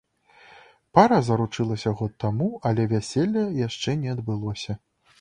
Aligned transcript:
Пара 0.99 1.19
заручылася 1.27 1.95
год 2.01 2.17
таму, 2.25 2.49
але 2.71 2.89
вяселле 2.97 3.47
яшчэ 3.67 3.99
не 4.05 4.09
адбылося. 4.19 4.73